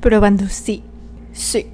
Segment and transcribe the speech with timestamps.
[0.00, 0.84] Probando, sí,
[1.32, 1.66] sí.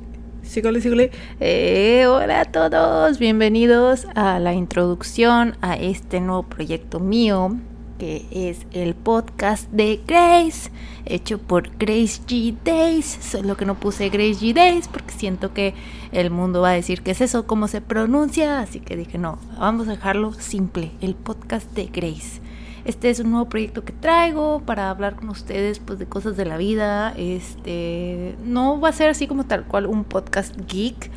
[0.42, 1.11] Sígale, sígale.
[1.41, 7.56] Eh, hola a todos, bienvenidos a la introducción a este nuevo proyecto mío,
[7.98, 10.71] que es el podcast de Grace,
[11.04, 13.18] hecho por Grace G Days.
[13.21, 15.75] Solo que no puse Grace G Days porque siento que
[16.12, 19.38] el mundo va a decir que es eso, cómo se pronuncia, así que dije no,
[19.59, 22.41] vamos a dejarlo simple, el podcast de Grace.
[22.85, 26.45] Este es un nuevo proyecto que traigo para hablar con ustedes pues de cosas de
[26.45, 27.14] la vida.
[27.17, 31.11] Este no va a ser así como tal cual un podcast geek.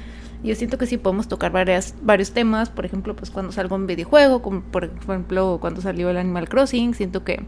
[0.44, 3.86] Yo siento que sí podemos tocar varias, varios temas, por ejemplo, pues cuando salgo un
[3.86, 7.44] videojuego, como por ejemplo cuando salió el Animal Crossing, siento que,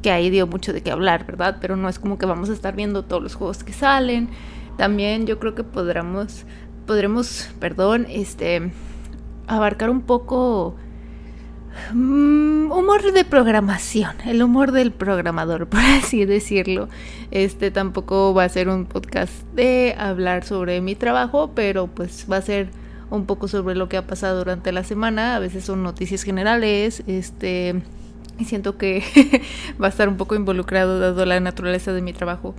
[0.00, 1.58] que ahí dio mucho de qué hablar, ¿verdad?
[1.60, 4.28] Pero no es como que vamos a estar viendo todos los juegos que salen.
[4.76, 6.46] También yo creo que podremos,
[6.86, 8.72] podremos, perdón, este,
[9.46, 10.74] abarcar un poco
[11.92, 16.88] Mm, humor de programación, el humor del programador, por así decirlo.
[17.30, 22.36] Este tampoco va a ser un podcast de hablar sobre mi trabajo, pero pues va
[22.38, 22.68] a ser
[23.10, 25.36] un poco sobre lo que ha pasado durante la semana.
[25.36, 27.82] A veces son noticias generales, este
[28.38, 29.02] y siento que
[29.82, 32.54] va a estar un poco involucrado dado la naturaleza de mi trabajo.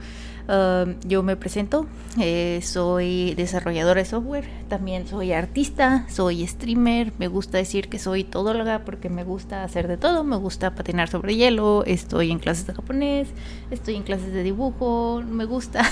[0.46, 1.88] Um, yo me presento,
[2.20, 8.26] eh, soy desarrolladora de software, también soy artista, soy streamer, me gusta decir que soy
[8.26, 12.68] todóloga porque me gusta hacer de todo, me gusta patinar sobre hielo, estoy en clases
[12.68, 13.30] de japonés,
[13.72, 15.90] estoy en clases de dibujo, me gusta,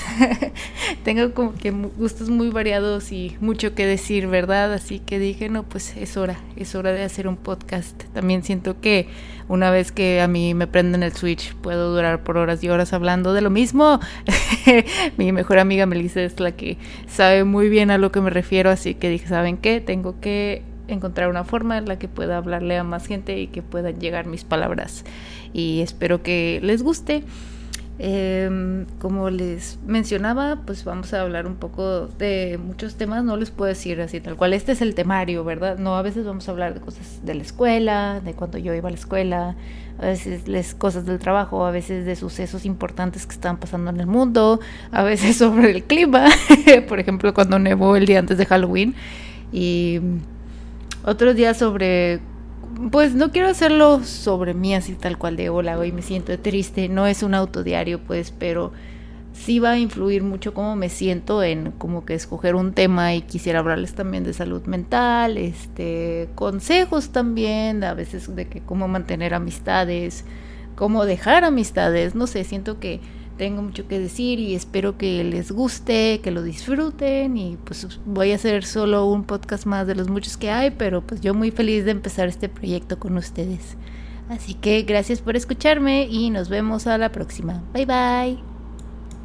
[1.05, 4.73] tengo como que gustos muy variados y mucho que decir, ¿verdad?
[4.73, 8.03] Así que dije, no, pues es hora, es hora de hacer un podcast.
[8.13, 9.07] También siento que
[9.47, 12.93] una vez que a mí me prenden el switch puedo durar por horas y horas
[12.93, 13.99] hablando de lo mismo.
[15.17, 18.69] mi mejor amiga Melissa es la que sabe muy bien a lo que me refiero,
[18.69, 19.81] así que dije, ¿saben qué?
[19.81, 23.61] Tengo que encontrar una forma en la que pueda hablarle a más gente y que
[23.61, 25.05] puedan llegar mis palabras.
[25.53, 27.23] Y espero que les guste.
[28.03, 33.51] Em, como les mencionaba, pues vamos a hablar un poco de muchos temas, no les
[33.51, 35.77] puedo decir así tal cual, este es el temario, ¿verdad?
[35.77, 38.87] No, a veces vamos a hablar de cosas de la escuela, de cuando yo iba
[38.87, 39.55] a la escuela,
[39.99, 43.99] a veces les cosas del trabajo, a veces de sucesos importantes que están pasando en
[43.99, 44.59] el mundo,
[44.91, 46.25] a veces sobre el clima,
[46.87, 48.95] por ejemplo cuando nevó el día antes de Halloween,
[49.53, 49.99] y
[51.03, 52.19] otros días sobre
[52.91, 56.89] pues no quiero hacerlo sobre mí así tal cual de hola, hoy me siento triste,
[56.89, 58.71] no es un autodiario pues, pero
[59.33, 63.21] sí va a influir mucho cómo me siento en como que escoger un tema y
[63.21, 69.33] quisiera hablarles también de salud mental, este, consejos también, a veces de que cómo mantener
[69.33, 70.25] amistades,
[70.75, 72.99] cómo dejar amistades, no sé, siento que
[73.41, 78.33] tengo mucho que decir y espero que les guste, que lo disfruten y pues voy
[78.33, 81.49] a hacer solo un podcast más de los muchos que hay, pero pues yo muy
[81.49, 83.77] feliz de empezar este proyecto con ustedes.
[84.29, 87.63] Así que gracias por escucharme y nos vemos a la próxima.
[87.73, 88.50] Bye bye.